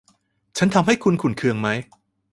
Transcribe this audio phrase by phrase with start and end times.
[0.57, 1.67] ฉันทำให้คุณขุ่นเคืองไหม